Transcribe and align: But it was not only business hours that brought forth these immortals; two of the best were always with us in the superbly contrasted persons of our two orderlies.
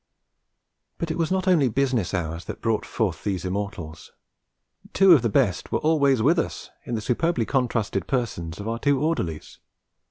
But 0.97 1.11
it 1.11 1.17
was 1.19 1.29
not 1.31 1.47
only 1.47 1.69
business 1.69 2.11
hours 2.11 2.45
that 2.45 2.59
brought 2.59 2.87
forth 2.87 3.23
these 3.23 3.45
immortals; 3.45 4.11
two 4.93 5.13
of 5.13 5.21
the 5.21 5.29
best 5.29 5.71
were 5.71 5.77
always 5.77 6.23
with 6.23 6.39
us 6.39 6.71
in 6.85 6.95
the 6.95 7.01
superbly 7.01 7.45
contrasted 7.45 8.07
persons 8.07 8.59
of 8.59 8.67
our 8.67 8.79
two 8.79 8.99
orderlies. 8.99 9.59